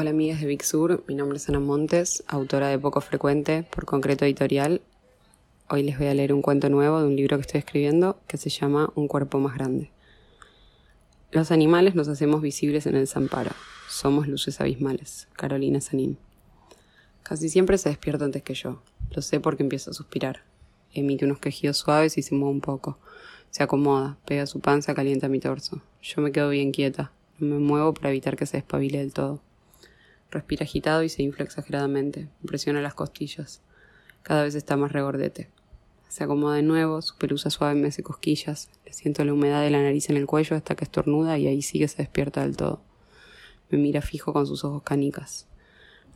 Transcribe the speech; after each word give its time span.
Hola 0.00 0.12
amigas 0.12 0.40
de 0.40 0.46
Big 0.46 0.64
Sur, 0.64 1.04
mi 1.08 1.14
nombre 1.14 1.36
es 1.36 1.46
Ana 1.50 1.60
Montes, 1.60 2.24
autora 2.26 2.68
de 2.68 2.78
Poco 2.78 3.02
Frecuente 3.02 3.64
por 3.70 3.84
Concreto 3.84 4.24
Editorial. 4.24 4.80
Hoy 5.68 5.82
les 5.82 5.98
voy 5.98 6.06
a 6.06 6.14
leer 6.14 6.32
un 6.32 6.40
cuento 6.40 6.70
nuevo 6.70 7.00
de 7.00 7.06
un 7.06 7.16
libro 7.16 7.36
que 7.36 7.42
estoy 7.42 7.58
escribiendo 7.58 8.18
que 8.26 8.38
se 8.38 8.48
llama 8.48 8.90
Un 8.94 9.08
cuerpo 9.08 9.38
más 9.40 9.54
grande. 9.54 9.90
Los 11.32 11.50
animales 11.50 11.94
nos 11.94 12.08
hacemos 12.08 12.40
visibles 12.40 12.86
en 12.86 12.96
el 12.96 13.08
zamparo. 13.08 13.50
Somos 13.90 14.26
luces 14.26 14.58
abismales. 14.62 15.28
Carolina 15.34 15.82
Sanín. 15.82 16.16
Casi 17.22 17.50
siempre 17.50 17.76
se 17.76 17.90
despierta 17.90 18.24
antes 18.24 18.42
que 18.42 18.54
yo. 18.54 18.80
Lo 19.10 19.20
sé 19.20 19.38
porque 19.38 19.64
empieza 19.64 19.90
a 19.90 19.92
suspirar. 19.92 20.44
Emite 20.94 21.26
unos 21.26 21.40
quejidos 21.40 21.76
suaves 21.76 22.16
y 22.16 22.22
se 22.22 22.34
mueve 22.34 22.54
un 22.54 22.62
poco. 22.62 22.96
Se 23.50 23.62
acomoda, 23.62 24.16
pega 24.24 24.46
su 24.46 24.60
panza, 24.60 24.94
calienta 24.94 25.28
mi 25.28 25.40
torso. 25.40 25.82
Yo 26.00 26.22
me 26.22 26.32
quedo 26.32 26.48
bien 26.48 26.72
quieta. 26.72 27.12
No 27.38 27.56
me 27.56 27.60
muevo 27.60 27.92
para 27.92 28.08
evitar 28.08 28.38
que 28.38 28.46
se 28.46 28.56
despabile 28.56 28.96
del 28.96 29.12
todo. 29.12 29.42
Respira 30.30 30.64
agitado 30.64 31.02
y 31.02 31.08
se 31.08 31.22
infla 31.22 31.44
exageradamente. 31.44 32.28
Presiona 32.46 32.80
las 32.80 32.94
costillas. 32.94 33.62
Cada 34.22 34.44
vez 34.44 34.54
está 34.54 34.76
más 34.76 34.92
regordete. 34.92 35.50
Se 36.08 36.24
acomoda 36.24 36.56
de 36.56 36.62
nuevo, 36.62 37.02
su 37.02 37.16
pelusa 37.16 37.50
suave 37.50 37.74
me 37.74 37.88
hace 37.88 38.02
cosquillas. 38.02 38.68
Le 38.84 38.92
siento 38.92 39.24
la 39.24 39.32
humedad 39.32 39.62
de 39.62 39.70
la 39.70 39.82
nariz 39.82 40.10
en 40.10 40.16
el 40.16 40.26
cuello 40.26 40.56
hasta 40.56 40.74
que 40.74 40.84
estornuda 40.84 41.38
y 41.38 41.46
ahí 41.46 41.62
sí 41.62 41.78
que 41.78 41.88
se 41.88 41.98
despierta 41.98 42.42
del 42.42 42.56
todo. 42.56 42.80
Me 43.70 43.78
mira 43.78 44.02
fijo 44.02 44.32
con 44.32 44.46
sus 44.46 44.64
ojos 44.64 44.82
canicas. 44.82 45.46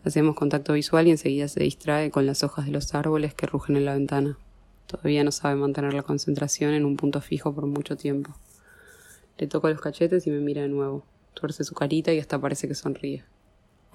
Hacemos 0.05 0.35
contacto 0.37 0.75
visual 0.75 1.07
y 1.09 1.13
enseguida 1.13 1.49
se 1.49 1.63
distrae 1.63 2.11
con 2.11 2.27
las 2.27 2.43
hojas 2.43 2.67
de 2.67 2.73
los 2.73 2.95
árboles 2.95 3.35
que 3.35 3.47
rugen 3.47 3.77
en 3.77 3.85
la 3.85 3.95
ventana. 3.95 4.39
Todavía 4.87 5.25
no 5.25 5.33
sabe 5.33 5.57
mantener 5.57 5.95
la 5.95 6.03
concentración 6.03 6.75
en 6.75 6.85
un 6.85 6.97
punto 6.97 7.21
fijo 7.21 7.55
por 7.55 7.67
mucho 7.67 7.97
tiempo. 7.97 8.35
Le 9.39 9.47
toco 9.47 9.69
los 9.69 9.81
cachetes 9.81 10.27
y 10.27 10.31
me 10.31 10.41
mira 10.41 10.63
de 10.63 10.69
nuevo. 10.69 11.05
Tuerce 11.35 11.65
su 11.65 11.75
carita 11.75 12.13
y 12.13 12.21
hasta 12.21 12.41
parece 12.41 12.69
que 12.69 12.75
sonríe. 12.75 13.25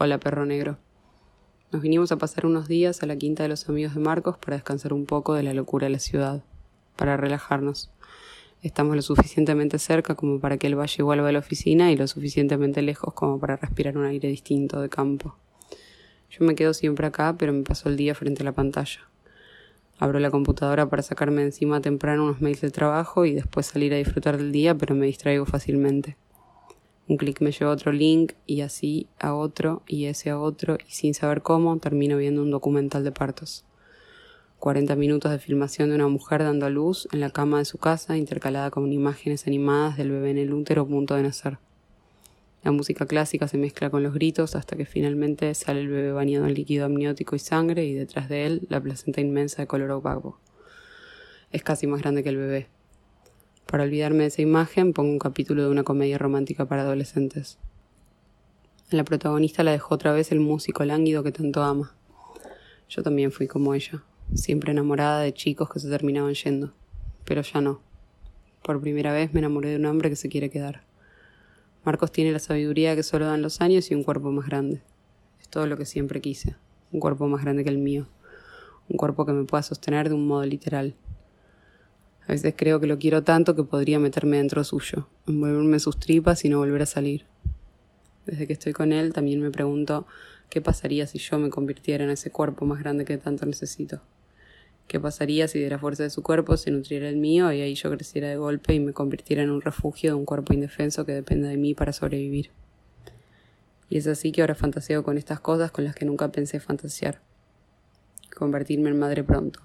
Hola, 0.01 0.17
perro 0.17 0.45
negro. 0.45 0.77
Nos 1.73 1.81
vinimos 1.81 2.13
a 2.13 2.17
pasar 2.17 2.45
unos 2.45 2.69
días 2.69 3.03
a 3.03 3.05
la 3.05 3.17
quinta 3.17 3.43
de 3.43 3.49
los 3.49 3.67
amigos 3.67 3.95
de 3.95 3.99
Marcos 3.99 4.37
para 4.37 4.55
descansar 4.55 4.93
un 4.93 5.05
poco 5.05 5.33
de 5.33 5.43
la 5.43 5.53
locura 5.53 5.87
de 5.87 5.89
la 5.89 5.99
ciudad, 5.99 6.41
para 6.95 7.17
relajarnos. 7.17 7.91
Estamos 8.63 8.95
lo 8.95 9.01
suficientemente 9.01 9.77
cerca 9.77 10.15
como 10.15 10.39
para 10.39 10.55
que 10.55 10.67
el 10.67 10.79
valle 10.79 11.03
vuelva 11.03 11.27
a 11.27 11.31
la 11.33 11.39
oficina 11.39 11.91
y 11.91 11.97
lo 11.97 12.07
suficientemente 12.07 12.81
lejos 12.81 13.13
como 13.13 13.41
para 13.41 13.57
respirar 13.57 13.97
un 13.97 14.05
aire 14.05 14.29
distinto 14.29 14.79
de 14.79 14.87
campo. 14.87 15.35
Yo 16.29 16.45
me 16.45 16.55
quedo 16.55 16.73
siempre 16.73 17.05
acá, 17.05 17.35
pero 17.37 17.51
me 17.51 17.63
paso 17.63 17.89
el 17.89 17.97
día 17.97 18.15
frente 18.15 18.43
a 18.43 18.45
la 18.45 18.53
pantalla. 18.53 19.01
Abro 19.97 20.19
la 20.19 20.31
computadora 20.31 20.89
para 20.89 21.03
sacarme 21.03 21.41
encima 21.41 21.81
temprano 21.81 22.23
unos 22.23 22.39
mails 22.39 22.61
de 22.61 22.71
trabajo 22.71 23.25
y 23.25 23.33
después 23.33 23.65
salir 23.65 23.93
a 23.93 23.97
disfrutar 23.97 24.37
del 24.37 24.53
día, 24.53 24.75
pero 24.75 24.95
me 24.95 25.07
distraigo 25.07 25.45
fácilmente. 25.45 26.15
Un 27.09 27.17
clic 27.17 27.41
me 27.41 27.51
lleva 27.51 27.71
a 27.71 27.73
otro 27.73 27.91
link 27.91 28.33
y 28.45 28.61
así 28.61 29.07
a 29.17 29.33
otro 29.33 29.81
y 29.87 30.05
ese 30.05 30.29
a 30.29 30.39
otro 30.39 30.77
y 30.87 30.91
sin 30.91 31.15
saber 31.15 31.41
cómo 31.41 31.75
termino 31.79 32.17
viendo 32.17 32.43
un 32.43 32.51
documental 32.51 33.03
de 33.03 33.11
partos. 33.11 33.65
40 34.59 34.95
minutos 34.95 35.31
de 35.31 35.39
filmación 35.39 35.89
de 35.89 35.95
una 35.95 36.07
mujer 36.07 36.43
dando 36.43 36.67
a 36.67 36.69
luz 36.69 37.07
en 37.11 37.21
la 37.21 37.31
cama 37.31 37.57
de 37.57 37.65
su 37.65 37.79
casa 37.79 38.15
intercalada 38.15 38.69
con 38.69 38.93
imágenes 38.93 39.47
animadas 39.47 39.97
del 39.97 40.11
bebé 40.11 40.29
en 40.29 40.37
el 40.37 40.53
útero 40.53 40.83
a 40.83 40.87
punto 40.87 41.15
de 41.15 41.23
nacer. 41.23 41.57
La 42.63 42.71
música 42.71 43.07
clásica 43.07 43.47
se 43.47 43.57
mezcla 43.57 43.89
con 43.89 44.03
los 44.03 44.13
gritos 44.13 44.55
hasta 44.55 44.75
que 44.75 44.85
finalmente 44.85 45.51
sale 45.55 45.81
el 45.81 45.87
bebé 45.87 46.11
bañado 46.11 46.45
en 46.45 46.53
líquido 46.53 46.85
amniótico 46.85 47.35
y 47.35 47.39
sangre 47.39 47.85
y 47.85 47.93
detrás 47.95 48.29
de 48.29 48.45
él 48.45 48.67
la 48.69 48.81
placenta 48.81 49.19
inmensa 49.19 49.63
de 49.63 49.67
color 49.67 49.89
opaco. 49.89 50.37
Es 51.51 51.63
casi 51.63 51.87
más 51.87 52.01
grande 52.01 52.21
que 52.21 52.29
el 52.29 52.37
bebé, 52.37 52.67
para 53.69 53.83
olvidarme 53.83 54.23
de 54.23 54.27
esa 54.27 54.41
imagen, 54.41 54.93
pongo 54.93 55.11
un 55.11 55.19
capítulo 55.19 55.63
de 55.63 55.69
una 55.69 55.83
comedia 55.83 56.17
romántica 56.17 56.65
para 56.65 56.81
adolescentes. 56.81 57.59
La 58.89 59.03
protagonista 59.03 59.63
la 59.63 59.71
dejó 59.71 59.93
otra 59.93 60.11
vez 60.11 60.31
el 60.31 60.39
músico 60.39 60.83
lánguido 60.83 61.21
que 61.21 61.31
tanto 61.31 61.61
ama. 61.61 61.95
Yo 62.89 63.03
también 63.03 63.31
fui 63.31 63.45
como 63.47 63.75
ella, 63.75 64.03
siempre 64.33 64.71
enamorada 64.71 65.21
de 65.21 65.35
chicos 65.35 65.69
que 65.69 65.79
se 65.79 65.87
terminaban 65.87 66.33
yendo. 66.33 66.73
Pero 67.25 67.43
ya 67.43 67.61
no. 67.61 67.81
Por 68.63 68.81
primera 68.81 69.13
vez 69.13 69.33
me 69.33 69.39
enamoré 69.39 69.69
de 69.69 69.75
un 69.75 69.85
hombre 69.85 70.09
que 70.09 70.15
se 70.15 70.29
quiere 70.29 70.49
quedar. 70.49 70.81
Marcos 71.85 72.11
tiene 72.11 72.31
la 72.31 72.39
sabiduría 72.39 72.95
que 72.95 73.03
solo 73.03 73.27
dan 73.27 73.43
los 73.43 73.61
años 73.61 73.91
y 73.91 73.93
un 73.93 74.03
cuerpo 74.03 74.31
más 74.31 74.47
grande. 74.47 74.81
Es 75.39 75.47
todo 75.47 75.67
lo 75.67 75.77
que 75.77 75.85
siempre 75.85 76.21
quise. 76.21 76.55
Un 76.91 76.99
cuerpo 76.99 77.27
más 77.27 77.43
grande 77.43 77.63
que 77.63 77.69
el 77.69 77.77
mío. 77.77 78.07
Un 78.87 78.97
cuerpo 78.97 79.27
que 79.27 79.33
me 79.33 79.43
pueda 79.43 79.61
sostener 79.61 80.09
de 80.09 80.15
un 80.15 80.27
modo 80.27 80.43
literal. 80.43 80.95
A 82.29 82.33
veces 82.33 82.53
creo 82.55 82.79
que 82.79 82.85
lo 82.85 82.99
quiero 82.99 83.23
tanto 83.23 83.55
que 83.55 83.63
podría 83.63 83.97
meterme 83.97 84.37
dentro 84.37 84.63
suyo, 84.63 85.07
envolverme 85.25 85.79
sus 85.79 85.99
tripas 85.99 86.45
y 86.45 86.49
no 86.49 86.59
volver 86.59 86.83
a 86.83 86.85
salir. 86.85 87.25
Desde 88.27 88.45
que 88.45 88.53
estoy 88.53 88.71
con 88.71 88.93
él 88.93 89.13
también 89.13 89.41
me 89.41 89.49
pregunto 89.49 90.05
qué 90.47 90.61
pasaría 90.61 91.07
si 91.07 91.17
yo 91.17 91.39
me 91.39 91.49
convirtiera 91.49 92.03
en 92.03 92.11
ese 92.11 92.29
cuerpo 92.29 92.67
más 92.67 92.81
grande 92.81 93.03
que 93.03 93.17
tanto 93.17 93.47
necesito. 93.47 94.03
¿Qué 94.87 94.99
pasaría 94.99 95.47
si 95.47 95.57
de 95.57 95.71
la 95.71 95.79
fuerza 95.79 96.03
de 96.03 96.11
su 96.11 96.21
cuerpo 96.21 96.55
se 96.55 96.69
nutriera 96.69 97.09
el 97.09 97.17
mío 97.17 97.51
y 97.51 97.61
ahí 97.61 97.73
yo 97.73 97.89
creciera 97.89 98.27
de 98.27 98.35
golpe 98.35 98.75
y 98.75 98.79
me 98.79 98.93
convirtiera 98.93 99.41
en 99.41 99.49
un 99.49 99.61
refugio 99.61 100.11
de 100.11 100.13
un 100.13 100.25
cuerpo 100.25 100.53
indefenso 100.53 101.07
que 101.07 101.13
dependa 101.13 101.49
de 101.49 101.57
mí 101.57 101.73
para 101.73 101.93
sobrevivir? 101.93 102.51
Y 103.89 103.97
es 103.97 104.05
así 104.05 104.31
que 104.31 104.41
ahora 104.41 104.53
fantaseo 104.53 105.01
con 105.01 105.17
estas 105.17 105.39
cosas 105.39 105.71
con 105.71 105.83
las 105.83 105.95
que 105.95 106.05
nunca 106.05 106.31
pensé 106.31 106.59
fantasear. 106.59 107.21
Convertirme 108.37 108.91
en 108.91 108.99
madre 108.99 109.23
pronto, 109.23 109.61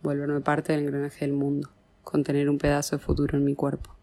volverme 0.00 0.40
parte 0.42 0.72
del 0.72 0.82
engranaje 0.82 1.24
del 1.24 1.32
mundo 1.32 1.70
con 2.04 2.22
tener 2.22 2.48
un 2.48 2.58
pedazo 2.58 2.96
de 2.96 3.02
futuro 3.02 3.36
en 3.36 3.44
mi 3.44 3.54
cuerpo. 3.54 3.94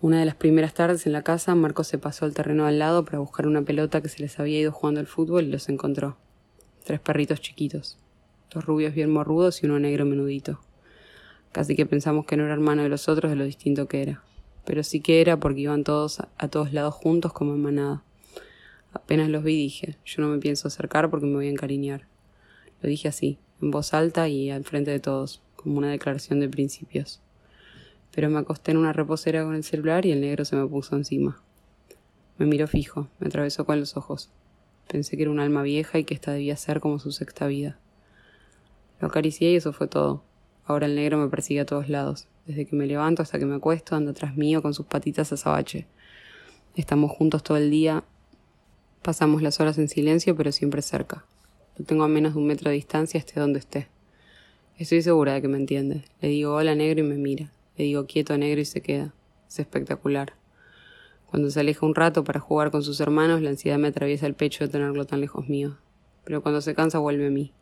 Una 0.00 0.18
de 0.20 0.24
las 0.24 0.34
primeras 0.34 0.72
tardes 0.72 1.04
en 1.06 1.12
la 1.12 1.22
casa, 1.22 1.54
Marco 1.54 1.84
se 1.84 1.98
pasó 1.98 2.24
al 2.24 2.32
terreno 2.32 2.64
al 2.64 2.78
lado 2.78 3.04
para 3.04 3.18
buscar 3.18 3.46
una 3.46 3.60
pelota 3.60 4.00
que 4.00 4.08
se 4.08 4.22
les 4.22 4.40
había 4.40 4.58
ido 4.58 4.72
jugando 4.72 5.00
al 5.00 5.06
fútbol 5.06 5.44
y 5.44 5.50
los 5.50 5.68
encontró. 5.68 6.16
Tres 6.84 7.00
perritos 7.00 7.42
chiquitos, 7.42 7.98
dos 8.50 8.64
rubios 8.64 8.94
bien 8.94 9.10
morrudos 9.10 9.62
y 9.62 9.66
uno 9.66 9.78
negro 9.78 10.06
menudito. 10.06 10.60
Casi 11.52 11.76
que 11.76 11.84
pensamos 11.84 12.24
que 12.24 12.38
no 12.38 12.44
era 12.44 12.54
hermano 12.54 12.82
de 12.82 12.88
los 12.88 13.10
otros 13.10 13.30
de 13.30 13.36
lo 13.36 13.44
distinto 13.44 13.88
que 13.88 14.00
era. 14.00 14.22
Pero 14.64 14.82
sí 14.82 15.00
que 15.00 15.20
era 15.20 15.38
porque 15.38 15.60
iban 15.60 15.84
todos 15.84 16.20
a 16.38 16.48
todos 16.48 16.72
lados 16.72 16.94
juntos 16.94 17.34
como 17.34 17.52
en 17.52 17.62
manada. 17.62 18.02
Apenas 18.92 19.28
los 19.28 19.44
vi 19.44 19.56
dije, 19.56 19.96
yo 20.06 20.22
no 20.22 20.28
me 20.28 20.38
pienso 20.38 20.68
acercar 20.68 21.10
porque 21.10 21.26
me 21.26 21.34
voy 21.34 21.48
a 21.48 21.50
encariñar. 21.50 22.06
Lo 22.80 22.88
dije 22.88 23.08
así, 23.08 23.38
en 23.60 23.70
voz 23.70 23.92
alta 23.92 24.28
y 24.28 24.50
al 24.50 24.64
frente 24.64 24.90
de 24.90 25.00
todos, 25.00 25.42
como 25.62 25.78
una 25.78 25.90
declaración 25.90 26.40
de 26.40 26.48
principios. 26.48 27.20
Pero 28.12 28.30
me 28.30 28.38
acosté 28.38 28.70
en 28.72 28.78
una 28.78 28.92
reposera 28.92 29.44
con 29.44 29.54
el 29.54 29.64
celular 29.64 30.06
y 30.06 30.12
el 30.12 30.20
negro 30.20 30.44
se 30.44 30.56
me 30.56 30.66
puso 30.66 30.96
encima. 30.96 31.40
Me 32.38 32.46
miró 32.46 32.66
fijo, 32.66 33.08
me 33.18 33.26
atravesó 33.26 33.66
con 33.66 33.78
los 33.78 33.96
ojos. 33.96 34.30
Pensé 34.88 35.16
que 35.16 35.22
era 35.22 35.30
un 35.30 35.40
alma 35.40 35.62
vieja 35.62 35.98
y 35.98 36.04
que 36.04 36.14
esta 36.14 36.32
debía 36.32 36.56
ser 36.56 36.80
como 36.80 36.98
su 36.98 37.12
sexta 37.12 37.46
vida. 37.46 37.78
Lo 39.00 39.08
acaricié 39.08 39.52
y 39.52 39.56
eso 39.56 39.72
fue 39.72 39.86
todo. 39.86 40.24
Ahora 40.64 40.86
el 40.86 40.94
negro 40.94 41.18
me 41.18 41.28
persigue 41.28 41.60
a 41.60 41.66
todos 41.66 41.88
lados. 41.88 42.26
Desde 42.46 42.66
que 42.66 42.74
me 42.74 42.86
levanto 42.86 43.22
hasta 43.22 43.38
que 43.38 43.46
me 43.46 43.56
acuesto, 43.56 43.94
anda 43.94 44.12
tras 44.12 44.36
mío 44.36 44.62
con 44.62 44.74
sus 44.74 44.86
patitas 44.86 45.32
azabache. 45.32 45.86
Estamos 46.74 47.10
juntos 47.10 47.42
todo 47.42 47.58
el 47.58 47.70
día. 47.70 48.04
Pasamos 49.02 49.42
las 49.42 49.60
horas 49.60 49.78
en 49.78 49.88
silencio, 49.88 50.36
pero 50.36 50.50
siempre 50.52 50.82
cerca. 50.82 51.24
Lo 51.76 51.84
tengo 51.84 52.04
a 52.04 52.08
menos 52.08 52.34
de 52.34 52.40
un 52.40 52.46
metro 52.46 52.70
de 52.70 52.76
distancia, 52.76 53.18
esté 53.18 53.38
donde 53.38 53.58
esté. 53.58 53.88
Estoy 54.80 55.02
segura 55.02 55.34
de 55.34 55.42
que 55.42 55.48
me 55.48 55.58
entiende. 55.58 56.04
Le 56.22 56.28
digo 56.28 56.54
hola 56.54 56.74
negro 56.74 57.00
y 57.00 57.02
me 57.02 57.18
mira. 57.18 57.52
Le 57.76 57.84
digo 57.84 58.06
quieto 58.06 58.38
negro 58.38 58.62
y 58.62 58.64
se 58.64 58.80
queda. 58.80 59.12
Es 59.46 59.58
espectacular. 59.58 60.32
Cuando 61.26 61.50
se 61.50 61.60
aleja 61.60 61.84
un 61.84 61.94
rato 61.94 62.24
para 62.24 62.40
jugar 62.40 62.70
con 62.70 62.82
sus 62.82 62.98
hermanos, 62.98 63.42
la 63.42 63.50
ansiedad 63.50 63.76
me 63.76 63.88
atraviesa 63.88 64.26
el 64.26 64.32
pecho 64.32 64.64
de 64.64 64.70
tenerlo 64.70 65.04
tan 65.04 65.20
lejos 65.20 65.50
mío. 65.50 65.76
Pero 66.24 66.42
cuando 66.42 66.62
se 66.62 66.74
cansa 66.74 66.98
vuelve 66.98 67.26
a 67.26 67.30
mí. 67.30 67.52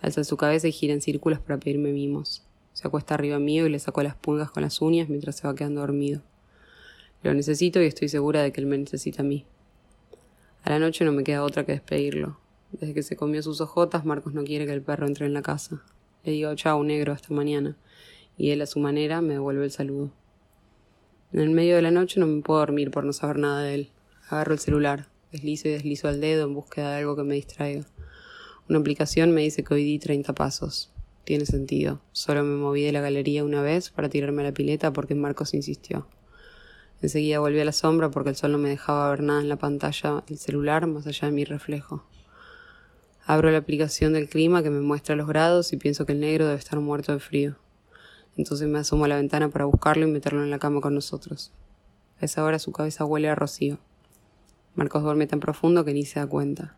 Alza 0.00 0.24
su 0.24 0.38
cabeza 0.38 0.66
y 0.66 0.72
gira 0.72 0.94
en 0.94 1.02
círculos 1.02 1.38
para 1.38 1.60
pedirme 1.60 1.92
mimos. 1.92 2.46
Se 2.72 2.88
acuesta 2.88 3.12
arriba 3.12 3.38
mío 3.38 3.66
y 3.66 3.68
le 3.68 3.78
saco 3.78 4.02
las 4.02 4.14
pulgas 4.14 4.50
con 4.50 4.62
las 4.62 4.80
uñas 4.80 5.10
mientras 5.10 5.36
se 5.36 5.46
va 5.46 5.54
quedando 5.54 5.82
dormido. 5.82 6.22
Lo 7.22 7.34
necesito 7.34 7.82
y 7.82 7.84
estoy 7.84 8.08
segura 8.08 8.42
de 8.42 8.52
que 8.52 8.62
él 8.62 8.66
me 8.66 8.78
necesita 8.78 9.20
a 9.20 9.26
mí. 9.26 9.44
A 10.62 10.70
la 10.70 10.78
noche 10.78 11.04
no 11.04 11.12
me 11.12 11.24
queda 11.24 11.44
otra 11.44 11.66
que 11.66 11.72
despedirlo. 11.72 12.38
Desde 12.72 12.94
que 12.94 13.02
se 13.02 13.16
comió 13.16 13.42
sus 13.42 13.60
ojotas, 13.60 14.06
Marcos 14.06 14.32
no 14.32 14.44
quiere 14.44 14.64
que 14.64 14.72
el 14.72 14.80
perro 14.80 15.06
entre 15.06 15.26
en 15.26 15.34
la 15.34 15.42
casa. 15.42 15.84
Le 16.24 16.32
digo 16.32 16.54
chao 16.54 16.82
negro 16.82 17.12
hasta 17.12 17.34
mañana, 17.34 17.76
y 18.38 18.50
él 18.50 18.62
a 18.62 18.66
su 18.66 18.80
manera 18.80 19.20
me 19.20 19.34
devuelve 19.34 19.64
el 19.64 19.70
saludo. 19.70 20.10
En 21.32 21.40
el 21.40 21.50
medio 21.50 21.76
de 21.76 21.82
la 21.82 21.90
noche 21.90 22.18
no 22.18 22.26
me 22.26 22.40
puedo 22.40 22.60
dormir 22.60 22.90
por 22.90 23.04
no 23.04 23.12
saber 23.12 23.38
nada 23.38 23.62
de 23.62 23.74
él. 23.74 23.90
Agarro 24.28 24.54
el 24.54 24.58
celular, 24.58 25.08
deslizo 25.32 25.68
y 25.68 25.72
deslizo 25.72 26.08
al 26.08 26.20
dedo 26.20 26.46
en 26.46 26.54
búsqueda 26.54 26.92
de 26.92 26.98
algo 26.98 27.16
que 27.16 27.24
me 27.24 27.34
distraiga. 27.34 27.84
Una 28.68 28.78
aplicación 28.78 29.32
me 29.32 29.42
dice 29.42 29.64
que 29.64 29.74
hoy 29.74 29.84
di 29.84 29.98
30 29.98 30.32
pasos. 30.32 30.90
Tiene 31.24 31.44
sentido. 31.44 32.00
Solo 32.12 32.42
me 32.42 32.56
moví 32.56 32.84
de 32.84 32.92
la 32.92 33.00
galería 33.00 33.44
una 33.44 33.60
vez 33.60 33.90
para 33.90 34.08
tirarme 34.08 34.42
a 34.42 34.46
la 34.46 34.52
pileta 34.52 34.92
porque 34.92 35.14
Marcos 35.14 35.52
insistió. 35.52 36.06
Enseguida 37.02 37.40
volví 37.40 37.60
a 37.60 37.64
la 37.66 37.72
sombra 37.72 38.10
porque 38.10 38.30
el 38.30 38.36
sol 38.36 38.52
no 38.52 38.58
me 38.58 38.70
dejaba 38.70 39.10
ver 39.10 39.22
nada 39.22 39.40
en 39.40 39.50
la 39.50 39.56
pantalla 39.56 40.24
del 40.26 40.38
celular 40.38 40.86
más 40.86 41.06
allá 41.06 41.28
de 41.28 41.34
mi 41.34 41.44
reflejo. 41.44 42.06
Abro 43.26 43.50
la 43.50 43.56
aplicación 43.56 44.12
del 44.12 44.28
clima 44.28 44.62
que 44.62 44.68
me 44.68 44.80
muestra 44.80 45.16
los 45.16 45.26
grados 45.26 45.72
y 45.72 45.78
pienso 45.78 46.04
que 46.04 46.12
el 46.12 46.20
negro 46.20 46.46
debe 46.46 46.58
estar 46.58 46.78
muerto 46.78 47.12
de 47.12 47.20
frío. 47.20 47.56
Entonces 48.36 48.68
me 48.68 48.78
asomo 48.78 49.06
a 49.06 49.08
la 49.08 49.16
ventana 49.16 49.48
para 49.48 49.64
buscarlo 49.64 50.06
y 50.06 50.10
meterlo 50.10 50.42
en 50.42 50.50
la 50.50 50.58
cama 50.58 50.82
con 50.82 50.94
nosotros. 50.94 51.50
A 52.20 52.26
esa 52.26 52.44
hora 52.44 52.58
su 52.58 52.70
cabeza 52.72 53.06
huele 53.06 53.30
a 53.30 53.34
rocío. 53.34 53.78
Marcos 54.74 55.02
duerme 55.02 55.26
tan 55.26 55.40
profundo 55.40 55.86
que 55.86 55.94
ni 55.94 56.04
se 56.04 56.20
da 56.20 56.26
cuenta. 56.26 56.76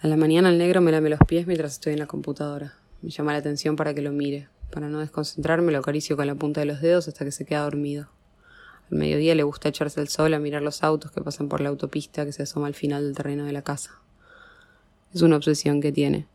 A 0.00 0.06
la 0.06 0.16
mañana 0.16 0.48
el 0.48 0.56
negro 0.56 0.80
me 0.80 0.90
lame 0.90 1.10
los 1.10 1.20
pies 1.26 1.46
mientras 1.46 1.72
estoy 1.72 1.92
en 1.92 1.98
la 1.98 2.06
computadora. 2.06 2.74
Me 3.02 3.10
llama 3.10 3.32
la 3.32 3.38
atención 3.38 3.76
para 3.76 3.92
que 3.92 4.00
lo 4.00 4.10
mire. 4.10 4.48
Para 4.70 4.88
no 4.88 5.00
desconcentrarme 5.00 5.70
lo 5.70 5.80
acaricio 5.80 6.16
con 6.16 6.26
la 6.26 6.34
punta 6.34 6.60
de 6.60 6.66
los 6.66 6.80
dedos 6.80 7.08
hasta 7.08 7.26
que 7.26 7.30
se 7.30 7.44
queda 7.44 7.60
dormido. 7.60 8.08
Al 8.90 8.98
mediodía 8.98 9.34
le 9.34 9.42
gusta 9.42 9.68
echarse 9.68 10.00
el 10.00 10.08
sol 10.08 10.32
a 10.32 10.38
mirar 10.38 10.62
los 10.62 10.82
autos 10.82 11.10
que 11.10 11.20
pasan 11.20 11.50
por 11.50 11.60
la 11.60 11.68
autopista 11.68 12.24
que 12.24 12.32
se 12.32 12.44
asoma 12.44 12.68
al 12.68 12.74
final 12.74 13.04
del 13.04 13.14
terreno 13.14 13.44
de 13.44 13.52
la 13.52 13.62
casa. 13.62 14.00
Es 15.14 15.22
una 15.22 15.36
obsesión 15.36 15.80
que 15.80 15.92
tiene. 15.92 16.26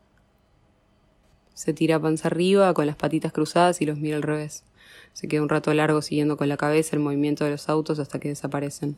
Se 1.53 1.73
tira 1.73 1.99
panza 1.99 2.29
arriba 2.29 2.73
con 2.73 2.87
las 2.87 2.95
patitas 2.95 3.33
cruzadas 3.33 3.81
y 3.81 3.85
los 3.85 3.99
mira 3.99 4.15
al 4.15 4.23
revés. 4.23 4.63
Se 5.11 5.27
queda 5.27 5.41
un 5.41 5.49
rato 5.49 5.73
largo 5.73 6.01
siguiendo 6.01 6.37
con 6.37 6.47
la 6.47 6.55
cabeza 6.55 6.95
el 6.95 7.01
movimiento 7.01 7.43
de 7.43 7.51
los 7.51 7.67
autos 7.67 7.99
hasta 7.99 8.19
que 8.19 8.29
desaparecen. 8.29 8.95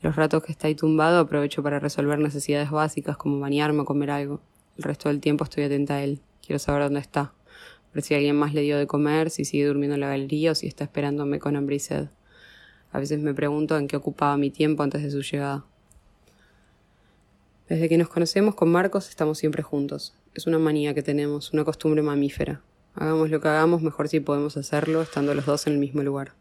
Los 0.00 0.14
ratos 0.14 0.44
que 0.44 0.52
está 0.52 0.68
ahí 0.68 0.76
tumbado 0.76 1.18
aprovecho 1.18 1.60
para 1.60 1.80
resolver 1.80 2.20
necesidades 2.20 2.70
básicas 2.70 3.16
como 3.16 3.40
bañarme 3.40 3.80
o 3.80 3.84
comer 3.84 4.12
algo. 4.12 4.40
El 4.76 4.84
resto 4.84 5.08
del 5.08 5.18
tiempo 5.18 5.42
estoy 5.42 5.64
atenta 5.64 5.96
a 5.96 6.04
él. 6.04 6.20
Quiero 6.46 6.60
saber 6.60 6.84
dónde 6.84 7.00
está. 7.00 7.32
Ver 7.92 8.04
si 8.04 8.14
alguien 8.14 8.36
más 8.36 8.54
le 8.54 8.60
dio 8.60 8.78
de 8.78 8.86
comer, 8.86 9.30
si 9.30 9.44
sigue 9.44 9.66
durmiendo 9.66 9.96
en 9.96 10.02
la 10.02 10.08
galería 10.10 10.52
o 10.52 10.54
si 10.54 10.68
está 10.68 10.84
esperándome 10.84 11.40
con 11.40 11.56
hambre 11.56 11.74
y 11.74 11.80
sed. 11.80 12.10
A 12.92 13.00
veces 13.00 13.18
me 13.18 13.34
pregunto 13.34 13.76
en 13.76 13.88
qué 13.88 13.96
ocupaba 13.96 14.36
mi 14.36 14.50
tiempo 14.50 14.84
antes 14.84 15.02
de 15.02 15.10
su 15.10 15.22
llegada. 15.22 15.64
Desde 17.68 17.90
que 17.90 17.98
nos 17.98 18.08
conocemos 18.08 18.54
con 18.54 18.70
Marcos 18.70 19.10
estamos 19.10 19.36
siempre 19.36 19.62
juntos. 19.62 20.14
Es 20.32 20.46
una 20.46 20.58
manía 20.58 20.94
que 20.94 21.02
tenemos, 21.02 21.52
una 21.52 21.64
costumbre 21.64 22.00
mamífera. 22.00 22.62
Hagamos 22.94 23.28
lo 23.28 23.42
que 23.42 23.48
hagamos, 23.48 23.82
mejor 23.82 24.08
si 24.08 24.20
podemos 24.20 24.56
hacerlo 24.56 25.02
estando 25.02 25.34
los 25.34 25.44
dos 25.44 25.66
en 25.66 25.74
el 25.74 25.78
mismo 25.78 26.02
lugar. 26.02 26.32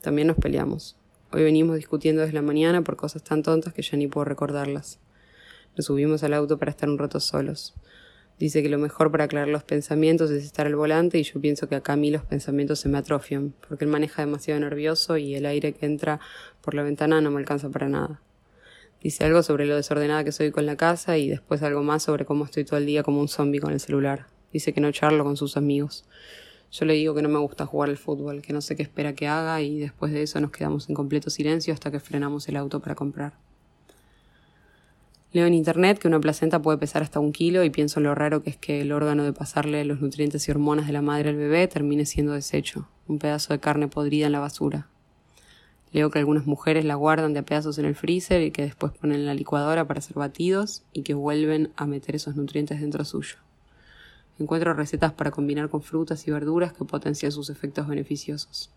También 0.00 0.28
nos 0.28 0.38
peleamos. 0.38 0.96
Hoy 1.30 1.44
venimos 1.44 1.76
discutiendo 1.76 2.22
desde 2.22 2.32
la 2.32 2.40
mañana 2.40 2.80
por 2.80 2.96
cosas 2.96 3.22
tan 3.22 3.42
tontas 3.42 3.74
que 3.74 3.82
ya 3.82 3.98
ni 3.98 4.06
puedo 4.06 4.24
recordarlas. 4.24 4.98
Nos 5.76 5.84
subimos 5.84 6.22
al 6.22 6.32
auto 6.32 6.56
para 6.56 6.70
estar 6.70 6.88
un 6.88 6.96
rato 6.96 7.20
solos. 7.20 7.74
Dice 8.38 8.62
que 8.62 8.70
lo 8.70 8.78
mejor 8.78 9.10
para 9.10 9.24
aclarar 9.24 9.48
los 9.48 9.62
pensamientos 9.62 10.30
es 10.30 10.42
estar 10.42 10.66
al 10.66 10.76
volante 10.76 11.18
y 11.18 11.22
yo 11.22 11.38
pienso 11.38 11.68
que 11.68 11.74
acá 11.74 11.92
a 11.92 11.96
mí 11.96 12.10
los 12.10 12.24
pensamientos 12.24 12.80
se 12.80 12.88
me 12.88 12.96
atrofian, 12.96 13.52
porque 13.68 13.84
él 13.84 13.90
maneja 13.90 14.22
demasiado 14.22 14.58
nervioso 14.60 15.18
y 15.18 15.34
el 15.34 15.44
aire 15.44 15.74
que 15.74 15.84
entra 15.84 16.18
por 16.62 16.72
la 16.72 16.82
ventana 16.82 17.20
no 17.20 17.30
me 17.30 17.40
alcanza 17.40 17.68
para 17.68 17.90
nada. 17.90 18.22
Dice 19.02 19.24
algo 19.24 19.42
sobre 19.42 19.66
lo 19.66 19.76
desordenada 19.76 20.24
que 20.24 20.32
soy 20.32 20.50
con 20.50 20.66
la 20.66 20.76
casa 20.76 21.18
y 21.18 21.28
después 21.28 21.62
algo 21.62 21.82
más 21.82 22.02
sobre 22.02 22.24
cómo 22.24 22.44
estoy 22.44 22.64
todo 22.64 22.78
el 22.78 22.86
día 22.86 23.02
como 23.02 23.20
un 23.20 23.28
zombie 23.28 23.60
con 23.60 23.72
el 23.72 23.80
celular. 23.80 24.26
Dice 24.52 24.72
que 24.72 24.80
no 24.80 24.90
charlo 24.90 25.22
con 25.24 25.36
sus 25.36 25.56
amigos. 25.56 26.04
Yo 26.72 26.84
le 26.84 26.94
digo 26.94 27.14
que 27.14 27.22
no 27.22 27.28
me 27.28 27.38
gusta 27.38 27.66
jugar 27.66 27.90
al 27.90 27.96
fútbol, 27.96 28.42
que 28.42 28.52
no 28.52 28.60
sé 28.60 28.74
qué 28.74 28.82
espera 28.82 29.14
que 29.14 29.28
haga 29.28 29.60
y 29.60 29.78
después 29.78 30.12
de 30.12 30.22
eso 30.22 30.40
nos 30.40 30.50
quedamos 30.50 30.88
en 30.88 30.94
completo 30.94 31.30
silencio 31.30 31.72
hasta 31.72 31.90
que 31.90 32.00
frenamos 32.00 32.48
el 32.48 32.56
auto 32.56 32.80
para 32.80 32.94
comprar. 32.94 33.34
Leo 35.32 35.46
en 35.46 35.54
internet 35.54 35.98
que 35.98 36.08
una 36.08 36.20
placenta 36.20 36.62
puede 36.62 36.78
pesar 36.78 37.02
hasta 37.02 37.20
un 37.20 37.32
kilo 37.32 37.62
y 37.62 37.70
pienso 37.70 38.00
en 38.00 38.04
lo 38.04 38.14
raro 38.14 38.42
que 38.42 38.50
es 38.50 38.56
que 38.56 38.80
el 38.80 38.92
órgano 38.92 39.22
de 39.22 39.32
pasarle 39.32 39.84
los 39.84 40.00
nutrientes 40.00 40.48
y 40.48 40.50
hormonas 40.50 40.86
de 40.86 40.94
la 40.94 41.02
madre 41.02 41.30
al 41.30 41.36
bebé 41.36 41.68
termine 41.68 42.06
siendo 42.06 42.32
desecho, 42.32 42.88
un 43.06 43.18
pedazo 43.18 43.52
de 43.52 43.60
carne 43.60 43.88
podrida 43.88 44.26
en 44.26 44.32
la 44.32 44.40
basura. 44.40 44.88
Leo 45.92 46.10
que 46.10 46.18
algunas 46.18 46.46
mujeres 46.46 46.84
la 46.84 46.94
guardan 46.94 47.32
de 47.32 47.42
pedazos 47.42 47.78
en 47.78 47.84
el 47.84 47.94
freezer 47.94 48.42
y 48.42 48.50
que 48.50 48.62
después 48.62 48.92
ponen 48.92 49.20
en 49.20 49.26
la 49.26 49.34
licuadora 49.34 49.86
para 49.86 50.00
ser 50.00 50.16
batidos 50.16 50.82
y 50.92 51.02
que 51.02 51.14
vuelven 51.14 51.72
a 51.76 51.86
meter 51.86 52.16
esos 52.16 52.36
nutrientes 52.36 52.80
dentro 52.80 53.04
suyo. 53.04 53.36
Encuentro 54.38 54.74
recetas 54.74 55.12
para 55.12 55.30
combinar 55.30 55.70
con 55.70 55.82
frutas 55.82 56.26
y 56.28 56.30
verduras 56.30 56.72
que 56.72 56.84
potencian 56.84 57.32
sus 57.32 57.48
efectos 57.48 57.86
beneficiosos. 57.86 58.70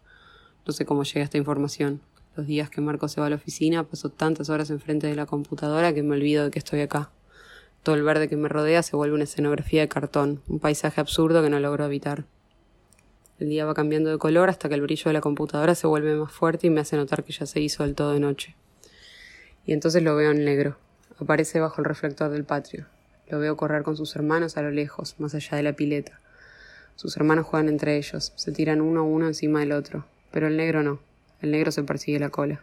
No 0.66 0.72
sé 0.72 0.86
cómo 0.86 1.04
llega 1.04 1.24
esta 1.24 1.38
información. 1.38 2.00
Los 2.36 2.48
días 2.48 2.70
que 2.70 2.80
Marco 2.80 3.08
se 3.10 3.20
va 3.20 3.28
a 3.28 3.30
la 3.30 3.36
oficina 3.36 3.84
paso 3.84 4.10
tantas 4.10 4.50
horas 4.50 4.70
enfrente 4.70 5.08
de 5.08 5.16
la 5.16 5.26
computadora 5.26 5.94
que 5.94 6.04
me 6.04 6.16
olvido 6.16 6.46
de 6.46 6.52
que 6.52 6.60
estoy 6.60 6.82
acá. 6.82 7.12
Todo 7.84 7.96
el 7.96 8.04
verde 8.04 8.30
que 8.30 8.38
me 8.38 8.48
rodea 8.48 8.84
se 8.84 8.96
vuelve 8.96 9.16
una 9.16 9.24
escenografía 9.24 9.82
de 9.82 9.90
cartón, 9.90 10.42
un 10.48 10.60
paisaje 10.60 11.02
absurdo 11.02 11.42
que 11.42 11.50
no 11.50 11.60
logro 11.60 11.86
evitar. 11.86 12.26
El 13.40 13.48
día 13.48 13.66
va 13.66 13.74
cambiando 13.74 14.10
de 14.10 14.18
color 14.18 14.50
hasta 14.50 14.68
que 14.68 14.76
el 14.76 14.82
brillo 14.82 15.06
de 15.06 15.14
la 15.14 15.22
computadora 15.22 15.74
se 15.74 15.88
vuelve 15.88 16.14
más 16.14 16.32
fuerte 16.32 16.68
y 16.68 16.70
me 16.70 16.82
hace 16.82 16.98
notar 16.98 17.24
que 17.24 17.32
ya 17.32 17.46
se 17.46 17.62
hizo 17.62 17.84
del 17.84 17.96
todo 17.96 18.12
de 18.12 18.20
noche. 18.20 18.56
Y 19.66 19.72
entonces 19.72 20.04
lo 20.04 20.14
veo 20.18 20.32
en 20.32 20.44
negro. 20.44 20.78
Aparece 21.20 21.62
bajo 21.62 21.80
el 21.80 21.86
reflector 21.86 22.30
del 22.30 22.44
patio. 22.44 22.88
Lo 23.30 23.40
veo 23.40 23.56
correr 23.56 23.84
con 23.84 23.96
sus 23.96 24.14
hermanos 24.18 24.58
a 24.58 24.62
lo 24.62 24.72
lejos, 24.72 25.16
más 25.20 25.36
allá 25.36 25.56
de 25.56 25.64
la 25.64 25.74
pileta. 25.74 26.20
Sus 26.98 27.16
hermanos 27.16 27.46
juegan 27.46 27.70
entre 27.70 27.96
ellos, 27.96 28.34
se 28.36 28.52
tiran 28.52 28.82
uno 28.82 29.00
a 29.00 29.04
uno 29.04 29.28
encima 29.28 29.62
del 29.62 29.72
otro, 29.72 30.06
pero 30.32 30.48
el 30.48 30.58
negro 30.58 30.84
no. 30.84 31.00
El 31.40 31.52
negro 31.52 31.72
se 31.72 31.84
persigue 31.84 32.20
la 32.20 32.30
cola. 32.30 32.62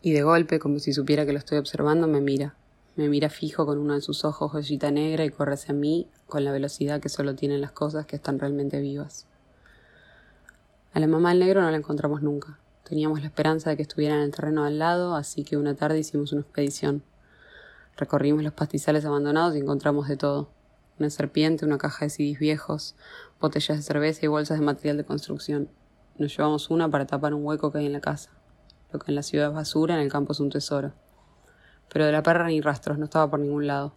Y 0.00 0.12
de 0.12 0.22
golpe, 0.22 0.60
como 0.60 0.78
si 0.78 0.92
supiera 0.92 1.26
que 1.26 1.32
lo 1.32 1.40
estoy 1.40 1.58
observando, 1.58 2.06
me 2.06 2.20
mira. 2.20 2.54
Me 2.94 3.08
mira 3.08 3.30
fijo 3.30 3.66
con 3.66 3.78
uno 3.78 3.94
de 3.94 4.00
sus 4.00 4.24
ojos 4.24 4.52
joyita 4.52 4.92
negra 4.92 5.24
y 5.24 5.30
corre 5.30 5.54
hacia 5.54 5.74
mí 5.74 6.06
con 6.28 6.44
la 6.44 6.52
velocidad 6.52 7.00
que 7.00 7.08
solo 7.08 7.34
tienen 7.34 7.60
las 7.60 7.72
cosas 7.72 8.06
que 8.06 8.14
están 8.14 8.38
realmente 8.38 8.80
vivas. 8.80 9.26
A 10.92 10.98
la 10.98 11.06
mamá 11.06 11.28
del 11.28 11.38
negro 11.38 11.62
no 11.62 11.70
la 11.70 11.76
encontramos 11.76 12.20
nunca. 12.20 12.58
Teníamos 12.82 13.20
la 13.20 13.26
esperanza 13.26 13.70
de 13.70 13.76
que 13.76 13.82
estuviera 13.82 14.16
en 14.16 14.22
el 14.22 14.32
terreno 14.32 14.64
al 14.64 14.80
lado, 14.80 15.14
así 15.14 15.44
que 15.44 15.56
una 15.56 15.76
tarde 15.76 16.00
hicimos 16.00 16.32
una 16.32 16.40
expedición. 16.40 17.04
Recorrimos 17.96 18.42
los 18.42 18.54
pastizales 18.54 19.04
abandonados 19.04 19.54
y 19.54 19.60
encontramos 19.60 20.08
de 20.08 20.16
todo. 20.16 20.50
Una 20.98 21.08
serpiente, 21.08 21.64
una 21.64 21.78
caja 21.78 22.06
de 22.06 22.10
CDs 22.10 22.40
viejos, 22.40 22.96
botellas 23.40 23.76
de 23.76 23.84
cerveza 23.84 24.24
y 24.24 24.28
bolsas 24.28 24.58
de 24.58 24.64
material 24.64 24.96
de 24.96 25.04
construcción. 25.04 25.68
Nos 26.18 26.36
llevamos 26.36 26.70
una 26.70 26.90
para 26.90 27.06
tapar 27.06 27.34
un 27.34 27.44
hueco 27.44 27.70
que 27.70 27.78
hay 27.78 27.86
en 27.86 27.92
la 27.92 28.00
casa. 28.00 28.30
Lo 28.92 28.98
que 28.98 29.12
en 29.12 29.14
la 29.14 29.22
ciudad 29.22 29.50
es 29.50 29.54
basura, 29.54 29.94
en 29.94 30.00
el 30.00 30.10
campo 30.10 30.32
es 30.32 30.40
un 30.40 30.50
tesoro. 30.50 30.92
Pero 31.92 32.04
de 32.04 32.10
la 32.10 32.24
perra 32.24 32.48
ni 32.48 32.60
rastros, 32.60 32.98
no 32.98 33.04
estaba 33.04 33.30
por 33.30 33.38
ningún 33.38 33.68
lado. 33.68 33.94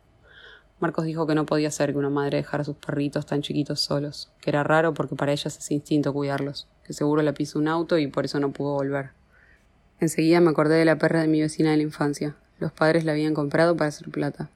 Marcos 0.80 1.06
dijo 1.06 1.26
que 1.26 1.34
no 1.34 1.48
podía 1.48 1.72
ser 1.72 1.94
que 1.94 1.98
una 1.98 2.12
madre 2.12 2.38
dejara 2.38 2.62
a 2.62 2.66
sus 2.66 2.76
perritos 2.76 3.26
tan 3.26 3.42
chiquitos 3.42 3.80
solos, 3.80 4.32
que 4.42 4.52
era 4.52 4.64
raro 4.64 4.94
porque 4.94 5.16
para 5.16 5.32
ellas 5.32 5.58
es 5.58 5.72
instinto 5.72 6.14
cuidarlos, 6.14 6.68
que 6.86 6.94
seguro 6.94 7.22
la 7.22 7.34
pisó 7.34 7.60
un 7.60 7.68
auto 7.68 7.98
y 7.98 8.08
por 8.08 8.26
eso 8.26 8.40
no 8.40 8.52
pudo 8.52 8.74
volver. 8.74 9.12
Enseguida 10.00 10.42
me 10.42 10.50
acordé 10.50 10.76
de 10.76 10.86
la 10.86 10.98
perra 10.98 11.22
de 11.22 11.28
mi 11.28 11.42
vecina 11.42 11.72
de 11.72 11.78
la 11.78 11.84
infancia, 11.84 12.36
los 12.60 12.72
padres 12.72 13.04
la 13.04 13.12
habían 13.12 13.34
comprado 13.34 13.76
para 13.76 13.90
hacer 13.90 14.10
plata. 14.10 14.50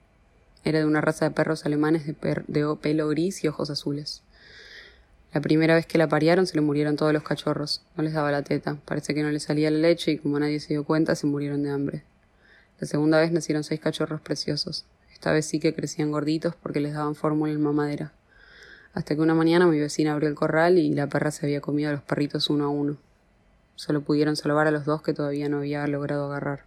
Era 0.63 0.79
de 0.79 0.85
una 0.85 1.01
raza 1.01 1.25
de 1.25 1.31
perros 1.31 1.65
alemanes 1.65 2.05
de, 2.05 2.13
pelo 2.81 3.07
gris 3.09 3.43
y 3.43 3.47
ojos 3.47 3.69
azules. 3.69 4.21
La 5.33 5.41
primera 5.41 5.75
vez 5.75 5.85
que 5.85 5.97
la 5.97 6.07
pariaron 6.07 6.47
se 6.47 6.55
le 6.55 6.61
murieron 6.61 6.95
todos 6.95 7.13
los 7.13 7.23
cachorros. 7.23 7.81
No 7.95 8.03
les 8.03 8.13
daba 8.13 8.31
la 8.31 8.43
teta. 8.43 8.77
Parece 8.85 9.13
que 9.13 9.23
no 9.23 9.29
les 9.29 9.43
salía 9.43 9.69
la 9.71 9.77
leche 9.77 10.11
y 10.11 10.17
como 10.19 10.39
nadie 10.39 10.59
se 10.59 10.69
dio 10.69 10.83
cuenta 10.83 11.15
se 11.15 11.27
murieron 11.27 11.63
de 11.63 11.69
hambre. 11.69 12.03
La 12.79 12.87
segunda 12.87 13.19
vez 13.19 13.31
nacieron 13.31 13.63
seis 13.63 13.79
cachorros 13.79 14.21
preciosos. 14.21 14.85
Esta 15.13 15.31
vez 15.31 15.45
sí 15.45 15.59
que 15.59 15.73
crecían 15.73 16.11
gorditos 16.11 16.55
porque 16.55 16.79
les 16.79 16.93
daban 16.93 17.15
fórmula 17.15 17.51
en 17.51 17.61
mamadera. 17.61 18.13
Hasta 18.97 19.13
que 19.13 19.21
una 19.21 19.35
mañana 19.35 19.67
mi 19.67 19.79
vecina 19.79 20.13
abrió 20.13 20.27
el 20.27 20.33
corral 20.33 20.79
y 20.79 20.91
la 20.91 21.05
perra 21.05 21.29
se 21.29 21.45
había 21.45 21.61
comido 21.61 21.91
a 21.91 21.93
los 21.93 22.01
perritos 22.01 22.49
uno 22.49 22.65
a 22.65 22.69
uno. 22.69 22.97
Solo 23.75 24.01
pudieron 24.01 24.35
salvar 24.35 24.65
a 24.65 24.71
los 24.71 24.85
dos 24.85 25.03
que 25.03 25.13
todavía 25.13 25.49
no 25.49 25.59
había 25.59 25.85
logrado 25.85 26.25
agarrar. 26.25 26.65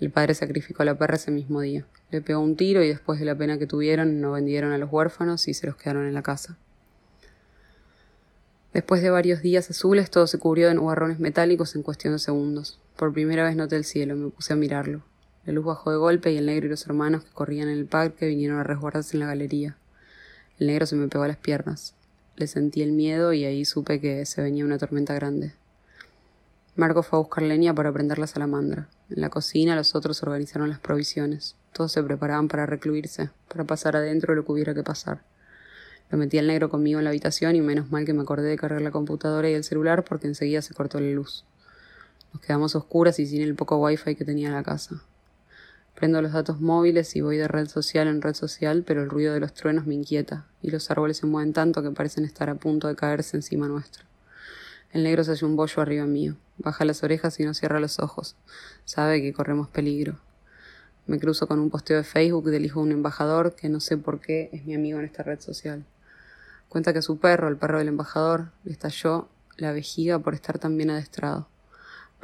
El 0.00 0.10
padre 0.10 0.34
sacrificó 0.34 0.82
a 0.82 0.84
la 0.84 0.98
perra 0.98 1.14
ese 1.16 1.30
mismo 1.30 1.62
día. 1.62 1.86
Le 2.10 2.20
pegó 2.20 2.40
un 2.40 2.56
tiro 2.56 2.82
y 2.82 2.88
después 2.88 3.18
de 3.20 3.24
la 3.24 3.34
pena 3.34 3.56
que 3.56 3.66
tuvieron 3.66 4.20
no 4.20 4.32
vendieron 4.32 4.72
a 4.72 4.76
los 4.76 4.92
huérfanos 4.92 5.48
y 5.48 5.54
se 5.54 5.66
los 5.66 5.76
quedaron 5.76 6.04
en 6.04 6.12
la 6.12 6.20
casa. 6.20 6.58
Después 8.74 9.00
de 9.00 9.08
varios 9.08 9.40
días 9.40 9.70
azules 9.70 10.10
todo 10.10 10.26
se 10.26 10.38
cubrió 10.38 10.68
de 10.68 10.74
nubarrones 10.74 11.20
metálicos 11.20 11.74
en 11.74 11.84
cuestión 11.84 12.12
de 12.12 12.18
segundos. 12.18 12.78
Por 12.96 13.14
primera 13.14 13.44
vez 13.44 13.56
noté 13.56 13.76
el 13.76 13.84
cielo, 13.84 14.14
me 14.14 14.28
puse 14.28 14.52
a 14.52 14.56
mirarlo. 14.56 15.00
La 15.46 15.54
luz 15.54 15.64
bajó 15.64 15.90
de 15.90 15.96
golpe 15.96 16.32
y 16.32 16.36
el 16.36 16.44
negro 16.44 16.66
y 16.66 16.68
los 16.68 16.84
hermanos 16.84 17.24
que 17.24 17.32
corrían 17.32 17.70
en 17.70 17.78
el 17.78 17.86
parque 17.86 18.26
vinieron 18.26 18.58
a 18.58 18.62
resguardarse 18.62 19.16
en 19.16 19.20
la 19.20 19.26
galería. 19.26 19.78
El 20.58 20.68
negro 20.68 20.86
se 20.86 20.94
me 20.94 21.08
pegó 21.08 21.24
a 21.24 21.28
las 21.28 21.36
piernas. 21.36 21.94
Le 22.36 22.46
sentí 22.46 22.82
el 22.82 22.92
miedo 22.92 23.32
y 23.32 23.44
ahí 23.44 23.64
supe 23.64 24.00
que 24.00 24.24
se 24.24 24.40
venía 24.40 24.64
una 24.64 24.78
tormenta 24.78 25.12
grande. 25.14 25.52
Marco 26.76 27.02
fue 27.02 27.18
a 27.18 27.22
buscar 27.22 27.42
leña 27.42 27.74
para 27.74 27.92
prender 27.92 28.18
la 28.18 28.26
salamandra. 28.26 28.88
En 29.10 29.20
la 29.20 29.30
cocina 29.30 29.76
los 29.76 29.94
otros 29.94 30.22
organizaron 30.22 30.68
las 30.68 30.80
provisiones. 30.80 31.56
Todos 31.72 31.92
se 31.92 32.02
preparaban 32.02 32.48
para 32.48 32.66
recluirse, 32.66 33.30
para 33.48 33.64
pasar 33.64 33.96
adentro 33.96 34.34
lo 34.34 34.44
que 34.44 34.52
hubiera 34.52 34.74
que 34.74 34.82
pasar. 34.82 35.22
Lo 36.10 36.18
metí 36.18 36.38
al 36.38 36.46
negro 36.46 36.68
conmigo 36.68 36.98
en 36.98 37.04
la 37.04 37.10
habitación 37.10 37.56
y 37.56 37.60
menos 37.60 37.90
mal 37.90 38.04
que 38.04 38.12
me 38.12 38.22
acordé 38.22 38.48
de 38.48 38.56
cargar 38.56 38.82
la 38.82 38.90
computadora 38.90 39.48
y 39.48 39.54
el 39.54 39.64
celular 39.64 40.04
porque 40.04 40.26
enseguida 40.28 40.62
se 40.62 40.74
cortó 40.74 41.00
la 41.00 41.10
luz. 41.10 41.44
Nos 42.32 42.42
quedamos 42.42 42.74
oscuras 42.76 43.18
y 43.18 43.26
sin 43.26 43.42
el 43.42 43.54
poco 43.54 43.78
wifi 43.78 44.14
que 44.14 44.24
tenía 44.24 44.50
la 44.50 44.62
casa. 44.62 45.02
Prendo 45.94 46.20
los 46.20 46.32
datos 46.32 46.60
móviles 46.60 47.14
y 47.14 47.20
voy 47.20 47.36
de 47.36 47.46
red 47.46 47.68
social 47.68 48.08
en 48.08 48.20
red 48.20 48.34
social, 48.34 48.82
pero 48.84 49.02
el 49.02 49.10
ruido 49.10 49.32
de 49.32 49.40
los 49.40 49.54
truenos 49.54 49.86
me 49.86 49.94
inquieta 49.94 50.46
y 50.60 50.70
los 50.70 50.90
árboles 50.90 51.18
se 51.18 51.26
mueven 51.26 51.52
tanto 51.52 51.82
que 51.82 51.90
parecen 51.90 52.24
estar 52.24 52.50
a 52.50 52.56
punto 52.56 52.88
de 52.88 52.96
caerse 52.96 53.36
encima 53.36 53.68
nuestro. 53.68 54.04
El 54.92 55.02
negro 55.04 55.24
se 55.24 55.32
hace 55.32 55.44
un 55.44 55.56
bollo 55.56 55.82
arriba 55.82 56.06
mío. 56.06 56.36
Baja 56.58 56.84
las 56.84 57.02
orejas 57.02 57.38
y 57.40 57.44
no 57.44 57.52
cierra 57.52 57.80
los 57.80 57.98
ojos. 57.98 58.36
Sabe 58.84 59.20
que 59.22 59.32
corremos 59.32 59.68
peligro. 59.68 60.18
Me 61.06 61.18
cruzo 61.18 61.46
con 61.46 61.58
un 61.58 61.68
posteo 61.68 61.96
de 61.96 62.04
Facebook 62.04 62.48
del 62.50 62.64
hijo 62.64 62.80
de 62.80 62.86
un 62.86 62.92
embajador 62.92 63.54
que 63.54 63.68
no 63.68 63.80
sé 63.80 63.96
por 63.96 64.20
qué 64.20 64.50
es 64.52 64.64
mi 64.64 64.74
amigo 64.74 64.98
en 64.98 65.04
esta 65.04 65.22
red 65.22 65.40
social. 65.40 65.84
Cuenta 66.68 66.92
que 66.92 67.02
su 67.02 67.18
perro, 67.18 67.48
el 67.48 67.56
perro 67.56 67.78
del 67.78 67.88
embajador, 67.88 68.52
le 68.64 68.72
estalló 68.72 69.28
la 69.56 69.72
vejiga 69.72 70.18
por 70.18 70.34
estar 70.34 70.58
tan 70.58 70.76
bien 70.76 70.90
adestrado. 70.90 71.48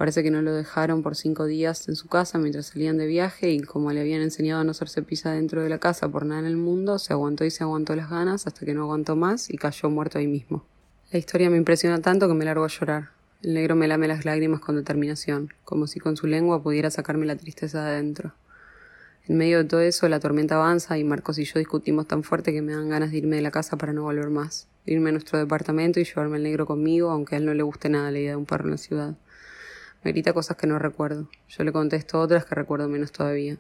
Parece 0.00 0.23
que 0.23 0.30
no 0.30 0.40
lo 0.40 0.54
dejaron 0.54 1.02
por 1.02 1.14
cinco 1.14 1.45
días 1.45 1.87
en 1.87 1.95
su 1.95 2.09
casa 2.09 2.38
mientras 2.38 2.69
salían 2.69 2.97
de 2.97 3.07
viaje 3.07 3.50
y 3.50 3.61
como 3.61 3.92
le 3.92 4.00
habían 4.00 4.23
enseñado 4.23 4.62
a 4.62 4.64
no 4.64 4.71
hacerse 4.71 5.02
pisa 5.02 5.33
dentro 5.33 5.62
de 5.62 5.69
la 5.69 5.76
casa 5.76 6.09
por 6.09 6.25
nada 6.25 6.40
en 6.40 6.47
el 6.47 6.57
mundo, 6.57 6.99
se 6.99 7.12
aguantó 7.12 7.45
y 7.45 7.50
se 7.50 7.64
aguantó 7.64 7.95
las 7.95 8.09
ganas 8.09 8.47
hasta 8.47 8.64
que 8.64 8.73
no 8.73 8.85
aguantó 8.85 9.14
más 9.14 9.50
y 9.50 9.59
cayó 9.59 9.90
muerto 9.90 10.19
ahí 10.19 10.26
mismo. 10.26 10.64
La 11.12 11.19
historia 11.19 11.50
me 11.50 11.59
impresiona 11.59 12.00
tanto 12.00 12.28
que 12.28 12.33
me 12.33 12.47
largo 12.47 12.64
a 12.64 12.69
llorar. 12.69 13.11
El 13.42 13.52
negro 13.52 13.76
me 13.76 13.88
lame 13.88 14.09
las 14.09 14.25
lágrimas 14.25 14.61
con 14.61 14.76
determinación, 14.76 15.52
como 15.66 15.87
si 15.87 16.00
con 16.00 16.16
su 16.16 16.26
lengua 16.26 16.62
pudiera 16.62 16.90
sacarme 16.90 17.26
la 17.26 17.37
tristeza 17.37 17.85
de 17.85 17.90
adentro. 17.90 18.33
En 19.28 19.37
medio 19.37 19.59
de 19.59 19.64
todo 19.64 19.80
eso, 19.80 20.09
la 20.09 20.19
tormenta 20.19 20.54
avanza 20.54 20.97
y 20.97 21.04
Marcos 21.04 21.38
y 21.38 21.45
yo 21.45 21.59
discutimos 21.59 22.09
tan 22.09 22.23
fuerte 22.23 22.54
que 22.54 22.62
me 22.62 22.73
dan 22.73 22.88
ganas 22.88 23.11
de 23.11 23.19
irme 23.19 23.37
de 23.37 23.42
la 23.42 23.50
casa 23.50 23.76
para 23.76 23.92
no 23.92 24.04
volver 24.04 24.30
más. 24.30 24.66
irme 24.87 25.11
a 25.11 25.12
nuestro 25.12 25.38
departamento 25.38 26.00
y 26.00 26.04
llevarme 26.04 26.37
al 26.37 26.42
negro 26.45 26.64
conmigo, 26.64 27.11
aunque 27.11 27.35
a 27.35 27.38
él 27.38 27.45
no 27.45 27.52
le 27.52 27.62
guste 27.62 27.90
nada 27.90 28.11
la 28.11 28.19
idea 28.19 28.30
de 28.30 28.37
un 28.37 28.47
perro 28.47 28.64
en 28.64 28.71
la 28.71 28.78
ciudad. 28.78 29.14
Me 30.02 30.12
grita 30.12 30.33
cosas 30.33 30.57
que 30.57 30.66
no 30.66 30.78
recuerdo. 30.78 31.28
Yo 31.49 31.62
le 31.62 31.73
contesto 31.73 32.19
otras 32.21 32.47
que 32.47 32.54
recuerdo 32.54 32.88
menos 32.88 33.12
todavía. 33.12 33.59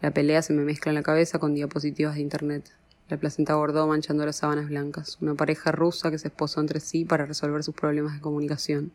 La 0.00 0.12
pelea 0.12 0.40
se 0.42 0.52
me 0.52 0.62
mezcla 0.62 0.90
en 0.90 0.94
la 0.94 1.02
cabeza 1.02 1.40
con 1.40 1.54
diapositivas 1.54 2.14
de 2.14 2.20
internet. 2.20 2.70
La 3.08 3.16
placenta 3.16 3.56
bordó 3.56 3.86
manchando 3.88 4.24
las 4.24 4.36
sábanas 4.36 4.68
blancas. 4.68 5.18
Una 5.20 5.34
pareja 5.34 5.72
rusa 5.72 6.10
que 6.10 6.18
se 6.18 6.28
esposó 6.28 6.60
entre 6.60 6.78
sí 6.78 7.04
para 7.04 7.26
resolver 7.26 7.64
sus 7.64 7.74
problemas 7.74 8.14
de 8.14 8.20
comunicación. 8.20 8.92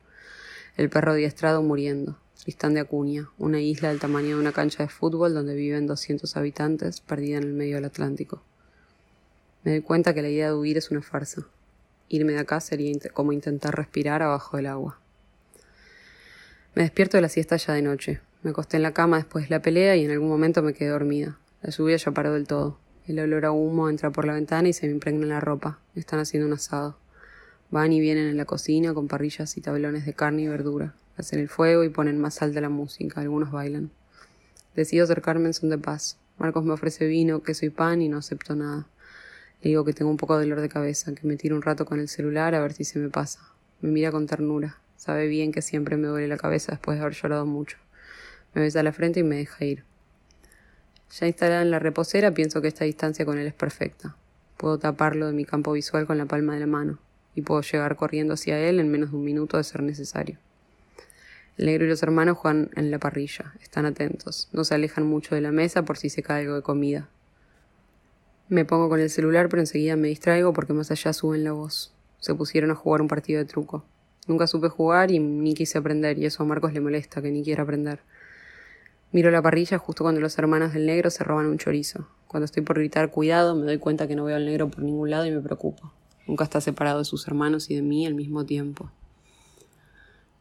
El 0.78 0.90
perro 0.90 1.14
diestrado 1.14 1.62
muriendo. 1.62 2.18
Tristán 2.42 2.74
de 2.74 2.80
Acuña, 2.80 3.30
una 3.38 3.60
isla 3.60 3.90
del 3.90 4.00
tamaño 4.00 4.30
de 4.36 4.42
una 4.42 4.54
cancha 4.54 4.84
de 4.84 4.90
fútbol 4.90 5.34
donde 5.34 5.56
viven 5.56 5.88
200 5.88 6.38
habitantes, 6.38 7.02
perdida 7.02 7.38
en 7.38 7.44
el 7.44 7.54
medio 7.54 7.76
del 7.76 7.86
Atlántico. 7.86 8.42
Me 9.64 9.72
doy 9.72 9.82
cuenta 9.82 10.14
que 10.14 10.22
la 10.22 10.30
idea 10.30 10.48
de 10.48 10.56
huir 10.56 10.78
es 10.78 10.90
una 10.90 11.02
farsa. 11.02 11.46
Irme 12.08 12.34
de 12.34 12.40
acá 12.40 12.60
sería 12.62 12.98
como 13.14 13.32
intentar 13.32 13.76
respirar 13.76 14.24
abajo 14.24 14.58
del 14.58 14.68
agua. 14.68 15.01
Me 16.74 16.84
despierto 16.84 17.18
de 17.18 17.22
la 17.22 17.28
siesta 17.28 17.58
ya 17.58 17.74
de 17.74 17.82
noche. 17.82 18.22
Me 18.44 18.52
acosté 18.52 18.78
en 18.78 18.84
la 18.84 18.94
cama 18.94 19.18
después 19.18 19.44
de 19.44 19.50
la 19.50 19.62
pelea 19.62 19.98
y 19.98 20.06
en 20.06 20.12
algún 20.12 20.30
momento 20.30 20.64
me 20.64 20.74
quedé 20.74 20.88
dormida. 20.88 21.38
La 21.62 21.70
lluvia 21.70 21.98
ya 21.98 22.12
paró 22.12 22.32
del 22.32 22.48
todo. 22.48 22.78
El 23.08 23.20
olor 23.20 23.44
a 23.44 23.52
humo 23.52 23.90
entra 23.90 24.12
por 24.12 24.24
la 24.24 24.34
ventana 24.34 24.70
y 24.70 24.74
se 24.74 24.88
me 24.88 24.94
impregna 24.94 25.24
en 25.24 25.30
la 25.30 25.42
ropa. 25.42 25.80
Están 25.96 26.22
haciendo 26.22 26.48
un 26.48 26.54
asado. 26.54 26.96
Van 27.72 27.92
y 27.92 28.00
vienen 28.00 28.28
en 28.28 28.38
la 28.38 28.46
cocina 28.46 28.94
con 28.94 29.10
parrillas 29.10 29.58
y 29.58 29.62
tablones 29.62 30.06
de 30.06 30.14
carne 30.14 30.44
y 30.44 30.48
verdura. 30.48 30.96
Hacen 31.18 31.42
el 31.42 31.50
fuego 31.50 31.84
y 31.84 31.90
ponen 31.90 32.22
más 32.22 32.42
alta 32.42 32.62
la 32.62 32.70
música. 32.70 33.20
Algunos 33.20 33.52
bailan. 33.52 33.92
Decido 34.74 35.04
acercarme 35.04 35.48
en 35.48 35.54
son 35.54 35.72
de 35.72 35.78
paz. 35.78 36.18
Marcos 36.38 36.64
me 36.64 36.72
ofrece 36.72 37.06
vino, 37.06 37.44
queso 37.44 37.66
y 37.66 37.70
pan 37.70 38.02
y 38.02 38.08
no 38.08 38.20
acepto 38.20 38.56
nada. 38.56 38.88
Le 39.62 39.72
digo 39.72 39.84
que 39.84 39.92
tengo 39.92 40.10
un 40.10 40.16
poco 40.16 40.38
de 40.38 40.46
dolor 40.46 40.62
de 40.62 40.70
cabeza, 40.70 41.14
que 41.14 41.28
me 41.28 41.36
tiro 41.36 41.58
un 41.58 41.64
rato 41.64 41.86
con 41.86 42.00
el 42.00 42.08
celular 42.08 42.56
a 42.56 42.62
ver 42.62 42.72
si 42.72 42.86
se 42.86 42.98
me 42.98 43.10
pasa. 43.10 43.42
Me 43.82 43.92
mira 43.92 44.10
con 44.10 44.26
ternura. 44.26 44.78
Sabe 45.02 45.26
bien 45.26 45.52
que 45.52 45.64
siempre 45.64 45.98
me 45.98 46.10
duele 46.10 46.28
la 46.28 46.38
cabeza 46.38 46.74
después 46.74 46.96
de 46.96 47.02
haber 47.02 47.16
llorado 47.16 47.48
mucho. 47.48 47.76
Me 48.54 48.62
besa 48.62 48.84
la 48.84 48.94
frente 48.94 49.22
y 49.22 49.24
me 49.24 49.38
deja 49.38 49.66
ir. 49.66 49.84
Ya 51.20 51.26
instalada 51.26 51.64
en 51.64 51.72
la 51.72 51.80
reposera, 51.80 52.36
pienso 52.36 52.62
que 52.62 52.68
esta 52.68 52.86
distancia 52.86 53.26
con 53.26 53.40
él 53.40 53.48
es 53.48 53.56
perfecta. 53.56 54.16
Puedo 54.58 54.78
taparlo 54.78 55.26
de 55.26 55.34
mi 55.34 55.44
campo 55.44 55.72
visual 55.72 56.06
con 56.06 56.20
la 56.20 56.28
palma 56.28 56.54
de 56.54 56.60
la 56.60 56.68
mano, 56.68 57.00
y 57.34 57.42
puedo 57.42 57.62
llegar 57.62 57.96
corriendo 57.96 58.36
hacia 58.36 58.60
él 58.60 58.80
en 58.80 58.92
menos 58.92 59.10
de 59.10 59.18
un 59.18 59.24
minuto 59.24 59.58
de 59.58 59.64
ser 59.64 59.82
necesario. 59.82 60.38
El 61.58 61.66
negro 61.66 61.86
y 61.86 61.90
los 61.90 62.04
hermanos 62.04 62.38
juegan 62.38 62.70
en 62.76 62.92
la 62.92 63.00
parrilla, 63.00 63.56
están 63.60 63.88
atentos, 63.88 64.50
no 64.52 64.64
se 64.64 64.76
alejan 64.76 65.08
mucho 65.08 65.34
de 65.34 65.42
la 65.42 65.52
mesa 65.52 65.84
por 65.84 65.98
si 65.98 66.12
se 66.12 66.22
cae 66.22 66.42
algo 66.42 66.54
de 66.54 66.62
comida. 66.62 67.10
Me 68.50 68.66
pongo 68.66 68.88
con 68.88 69.00
el 69.00 69.10
celular, 69.10 69.50
pero 69.50 69.64
enseguida 69.64 69.96
me 69.96 70.10
distraigo 70.10 70.54
porque 70.54 70.74
más 70.74 70.92
allá 70.92 71.12
suben 71.12 71.44
la 71.44 71.54
voz. 71.54 71.92
Se 72.20 72.36
pusieron 72.36 72.70
a 72.70 72.76
jugar 72.76 73.02
un 73.02 73.08
partido 73.08 73.40
de 73.40 73.46
truco. 73.46 73.84
Nunca 74.28 74.46
supe 74.46 74.70
jugar 74.70 75.10
y 75.10 75.18
ni 75.18 75.56
quise 75.56 75.80
aprender, 75.80 76.20
y 76.20 76.26
eso 76.26 76.44
a 76.44 76.46
Marcos 76.46 76.74
le 76.74 76.80
molesta, 76.80 77.22
que 77.24 77.32
ni 77.32 77.44
quiera 77.44 77.64
aprender. 77.64 78.02
Miro 79.12 79.32
la 79.32 79.42
parrilla 79.42 79.80
justo 79.80 80.04
cuando 80.04 80.22
los 80.22 80.38
hermanos 80.38 80.74
del 80.74 80.86
negro 80.86 81.10
se 81.10 81.24
roban 81.24 81.48
un 81.48 81.58
chorizo. 81.58 82.08
Cuando 82.28 82.46
estoy 82.46 82.62
por 82.62 82.78
gritar 82.78 83.10
cuidado, 83.10 83.56
me 83.56 83.66
doy 83.66 83.80
cuenta 83.80 84.08
que 84.08 84.16
no 84.16 84.24
veo 84.24 84.36
al 84.36 84.46
negro 84.46 84.70
por 84.70 84.84
ningún 84.84 85.10
lado 85.10 85.26
y 85.26 85.32
me 85.32 85.42
preocupo. 85.42 85.92
Nunca 86.28 86.44
está 86.44 86.62
separado 86.62 87.00
de 87.00 87.06
sus 87.06 87.28
hermanos 87.28 87.70
y 87.72 87.76
de 87.76 87.82
mí 87.82 88.06
al 88.06 88.14
mismo 88.14 88.46
tiempo. 88.46 88.92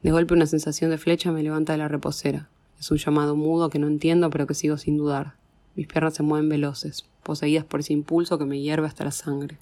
De 0.02 0.10
golpe 0.12 0.34
una 0.34 0.46
sensación 0.46 0.90
de 0.90 0.98
flecha 0.98 1.32
me 1.32 1.42
levanta 1.42 1.72
de 1.72 1.78
la 1.78 1.88
reposera. 1.88 2.48
Es 2.78 2.90
un 2.90 2.98
llamado 2.98 3.34
mudo 3.34 3.70
que 3.70 3.78
no 3.78 3.86
entiendo 3.86 4.28
pero 4.28 4.46
que 4.46 4.54
sigo 4.54 4.76
sin 4.76 4.98
dudar. 4.98 5.34
Mis 5.74 5.86
piernas 5.86 6.14
se 6.14 6.22
mueven 6.22 6.48
veloces, 6.48 7.06
poseídas 7.22 7.64
por 7.64 7.80
ese 7.80 7.94
impulso 7.94 8.38
que 8.38 8.44
me 8.44 8.60
hierve 8.60 8.86
hasta 8.86 9.04
la 9.04 9.10
sangre. 9.10 9.58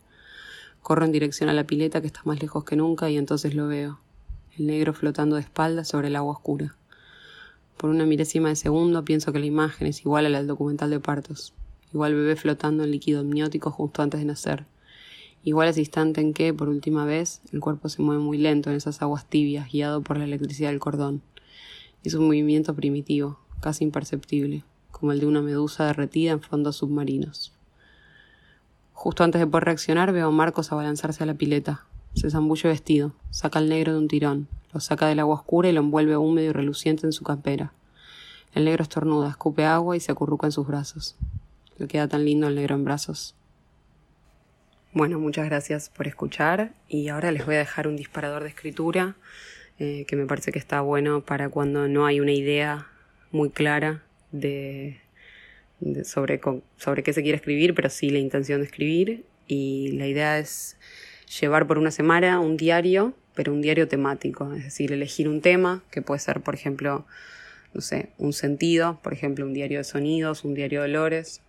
Corro 0.82 1.04
en 1.04 1.12
dirección 1.12 1.48
a 1.48 1.54
la 1.54 1.64
pileta 1.64 2.00
que 2.00 2.08
está 2.08 2.20
más 2.24 2.42
lejos 2.42 2.64
que 2.64 2.76
nunca 2.76 3.08
y 3.08 3.16
entonces 3.16 3.54
lo 3.54 3.68
veo 3.68 4.00
el 4.58 4.66
negro 4.66 4.92
flotando 4.92 5.36
de 5.36 5.42
espaldas 5.42 5.88
sobre 5.88 6.08
el 6.08 6.16
agua 6.16 6.32
oscura. 6.32 6.74
Por 7.76 7.90
una 7.90 8.04
milésima 8.04 8.48
de 8.48 8.56
segundo 8.56 9.04
pienso 9.04 9.32
que 9.32 9.38
la 9.38 9.46
imagen 9.46 9.86
es 9.86 10.00
igual 10.00 10.26
a 10.26 10.28
la 10.28 10.38
del 10.38 10.48
documental 10.48 10.90
de 10.90 11.00
partos, 11.00 11.54
igual 11.92 12.14
bebé 12.14 12.36
flotando 12.36 12.84
en 12.84 12.90
líquido 12.90 13.20
amniótico 13.20 13.70
justo 13.70 14.02
antes 14.02 14.20
de 14.20 14.26
nacer, 14.26 14.66
igual 15.44 15.68
ese 15.68 15.80
instante 15.80 16.20
en 16.20 16.34
que, 16.34 16.52
por 16.52 16.68
última 16.68 17.04
vez, 17.04 17.40
el 17.52 17.60
cuerpo 17.60 17.88
se 17.88 18.02
mueve 18.02 18.20
muy 18.22 18.38
lento 18.38 18.70
en 18.70 18.76
esas 18.76 19.00
aguas 19.00 19.26
tibias, 19.26 19.70
guiado 19.70 20.02
por 20.02 20.18
la 20.18 20.24
electricidad 20.24 20.70
del 20.70 20.80
cordón. 20.80 21.22
Es 22.02 22.14
un 22.14 22.26
movimiento 22.26 22.74
primitivo, 22.74 23.38
casi 23.60 23.84
imperceptible, 23.84 24.64
como 24.90 25.12
el 25.12 25.20
de 25.20 25.26
una 25.26 25.42
medusa 25.42 25.86
derretida 25.86 26.32
en 26.32 26.40
fondos 26.40 26.76
submarinos. 26.76 27.52
Justo 28.92 29.22
antes 29.22 29.40
de 29.40 29.46
poder 29.46 29.66
reaccionar 29.66 30.12
veo 30.12 30.26
a 30.26 30.32
Marcos 30.32 30.72
abalanzarse 30.72 31.22
a 31.22 31.26
la 31.26 31.34
pileta, 31.34 31.84
se 32.14 32.30
zambulle 32.30 32.68
vestido, 32.68 33.12
saca 33.30 33.58
al 33.58 33.68
negro 33.68 33.92
de 33.92 33.98
un 33.98 34.08
tirón, 34.08 34.48
lo 34.72 34.80
saca 34.80 35.06
del 35.06 35.20
agua 35.20 35.36
oscura 35.36 35.68
y 35.68 35.72
lo 35.72 35.80
envuelve 35.80 36.16
húmedo 36.16 36.50
y 36.50 36.52
reluciente 36.52 37.06
en 37.06 37.12
su 37.12 37.24
campera. 37.24 37.72
El 38.54 38.64
negro 38.64 38.82
estornuda, 38.82 39.30
escupe 39.30 39.64
agua 39.64 39.96
y 39.96 40.00
se 40.00 40.12
acurruca 40.12 40.46
en 40.46 40.52
sus 40.52 40.66
brazos. 40.66 41.16
Le 41.78 41.86
queda 41.86 42.08
tan 42.08 42.24
lindo 42.24 42.48
el 42.48 42.54
negro 42.54 42.74
en 42.74 42.84
brazos. 42.84 43.34
Bueno, 44.92 45.18
muchas 45.18 45.46
gracias 45.46 45.90
por 45.90 46.06
escuchar 46.06 46.72
y 46.88 47.08
ahora 47.08 47.30
les 47.30 47.44
voy 47.44 47.56
a 47.56 47.58
dejar 47.58 47.86
un 47.86 47.96
disparador 47.96 48.42
de 48.42 48.48
escritura 48.48 49.16
eh, 49.78 50.06
que 50.08 50.16
me 50.16 50.26
parece 50.26 50.50
que 50.50 50.58
está 50.58 50.80
bueno 50.80 51.20
para 51.20 51.50
cuando 51.50 51.86
no 51.86 52.06
hay 52.06 52.20
una 52.20 52.32
idea 52.32 52.88
muy 53.30 53.50
clara 53.50 54.02
de, 54.32 54.98
sobre, 56.04 56.40
sobre 56.78 57.02
qué 57.02 57.12
se 57.12 57.22
quiere 57.22 57.36
escribir, 57.36 57.74
pero 57.74 57.90
sí 57.90 58.10
la 58.10 58.18
intención 58.18 58.60
de 58.60 58.66
escribir. 58.66 59.24
Y 59.46 59.92
la 59.92 60.06
idea 60.06 60.38
es 60.38 60.76
llevar 61.40 61.66
por 61.66 61.78
una 61.78 61.90
semana 61.90 62.40
un 62.40 62.56
diario, 62.56 63.14
pero 63.34 63.52
un 63.52 63.60
diario 63.60 63.88
temático, 63.88 64.52
es 64.54 64.64
decir, 64.64 64.92
elegir 64.92 65.28
un 65.28 65.40
tema, 65.40 65.82
que 65.90 66.02
puede 66.02 66.20
ser, 66.20 66.40
por 66.40 66.54
ejemplo, 66.54 67.06
no 67.74 67.80
sé, 67.80 68.10
un 68.18 68.32
sentido, 68.32 68.98
por 69.02 69.12
ejemplo, 69.12 69.44
un 69.44 69.54
diario 69.54 69.78
de 69.78 69.84
sonidos, 69.84 70.44
un 70.44 70.54
diario 70.54 70.82
de 70.82 70.88
olores. 70.88 71.40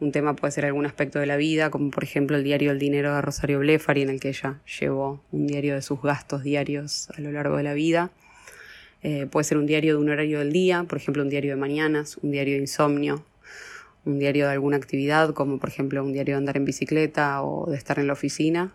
Un 0.00 0.12
tema 0.12 0.36
puede 0.36 0.52
ser 0.52 0.64
algún 0.64 0.86
aspecto 0.86 1.18
de 1.18 1.26
la 1.26 1.36
vida, 1.36 1.70
como 1.70 1.90
por 1.90 2.04
ejemplo 2.04 2.36
el 2.36 2.44
diario 2.44 2.70
del 2.70 2.78
dinero 2.78 3.14
de 3.14 3.20
Rosario 3.20 3.58
Blefari, 3.58 4.02
en 4.02 4.10
el 4.10 4.20
que 4.20 4.28
ella 4.28 4.60
llevó 4.78 5.24
un 5.32 5.46
diario 5.46 5.74
de 5.74 5.82
sus 5.82 6.00
gastos 6.00 6.44
diarios 6.44 7.10
a 7.16 7.20
lo 7.20 7.32
largo 7.32 7.56
de 7.56 7.64
la 7.64 7.74
vida. 7.74 8.10
Eh, 9.02 9.26
puede 9.30 9.44
ser 9.44 9.58
un 9.58 9.66
diario 9.66 9.96
de 9.96 10.02
un 10.02 10.10
horario 10.10 10.38
del 10.40 10.52
día, 10.52 10.84
por 10.84 10.98
ejemplo, 10.98 11.22
un 11.22 11.30
diario 11.30 11.50
de 11.50 11.60
mañanas, 11.60 12.16
un 12.18 12.30
diario 12.30 12.54
de 12.54 12.60
insomnio, 12.60 13.24
un 14.04 14.18
diario 14.18 14.46
de 14.46 14.52
alguna 14.52 14.76
actividad, 14.76 15.34
como 15.34 15.58
por 15.58 15.68
ejemplo 15.68 16.02
un 16.02 16.12
diario 16.12 16.34
de 16.34 16.38
andar 16.38 16.56
en 16.56 16.64
bicicleta 16.64 17.42
o 17.42 17.70
de 17.70 17.76
estar 17.76 17.98
en 17.98 18.06
la 18.06 18.12
oficina. 18.14 18.72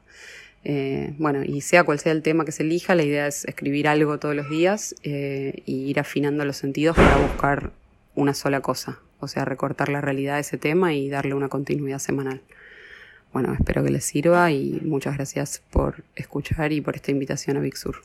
Eh, 0.65 1.13
bueno, 1.17 1.43
y 1.43 1.61
sea 1.61 1.83
cual 1.83 1.99
sea 1.99 2.13
el 2.13 2.21
tema 2.21 2.45
que 2.45 2.51
se 2.51 2.63
elija, 2.63 2.95
la 2.95 3.03
idea 3.03 3.27
es 3.27 3.45
escribir 3.45 3.87
algo 3.87 4.17
todos 4.17 4.35
los 4.35 4.49
días 4.49 4.95
eh, 5.03 5.61
y 5.65 5.89
ir 5.89 5.99
afinando 5.99 6.45
los 6.45 6.57
sentidos 6.57 6.95
para 6.95 7.17
buscar 7.17 7.71
una 8.15 8.33
sola 8.33 8.61
cosa, 8.61 8.99
o 9.19 9.27
sea, 9.27 9.43
recortar 9.43 9.89
la 9.89 9.99
realidad 9.99 10.35
de 10.35 10.41
ese 10.41 10.57
tema 10.57 10.93
y 10.93 11.09
darle 11.09 11.33
una 11.33 11.49
continuidad 11.49 11.99
semanal. 11.99 12.41
Bueno, 13.33 13.53
espero 13.53 13.83
que 13.83 13.89
les 13.89 14.05
sirva 14.05 14.51
y 14.51 14.79
muchas 14.83 15.15
gracias 15.15 15.61
por 15.71 16.03
escuchar 16.15 16.71
y 16.71 16.81
por 16.81 16.95
esta 16.95 17.11
invitación 17.11 17.57
a 17.57 17.59
Big 17.59 17.75
Sur. 17.75 17.95